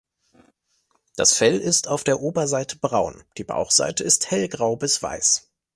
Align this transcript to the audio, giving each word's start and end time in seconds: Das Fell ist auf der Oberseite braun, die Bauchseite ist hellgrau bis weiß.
Das 1.15 1.35
Fell 1.35 1.59
ist 1.59 1.87
auf 1.87 2.03
der 2.03 2.21
Oberseite 2.21 2.75
braun, 2.75 3.23
die 3.37 3.43
Bauchseite 3.43 4.03
ist 4.03 4.31
hellgrau 4.31 4.75
bis 4.75 5.03
weiß. 5.03 5.47